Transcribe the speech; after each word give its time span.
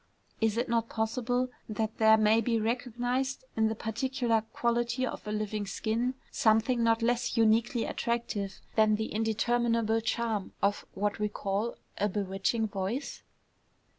Is 0.39 0.57
it 0.57 0.67
not 0.67 0.89
possible 0.89 1.51
that 1.69 1.99
there 1.99 2.17
may 2.17 2.41
be 2.41 2.59
recognized, 2.59 3.43
in 3.55 3.67
the 3.67 3.75
particular 3.75 4.41
quality 4.51 5.05
of 5.05 5.27
a 5.27 5.31
living 5.31 5.67
skin, 5.67 6.15
something 6.31 6.83
not 6.83 7.03
less 7.03 7.37
uniquely 7.37 7.83
attractive 7.85 8.61
than 8.75 8.95
the 8.95 9.13
indeterminable 9.13 10.01
charm 10.01 10.53
of 10.59 10.87
what 10.95 11.19
we 11.19 11.29
call 11.29 11.75
a 11.99 12.09
bewitching 12.09 12.67
voice? 12.67 13.21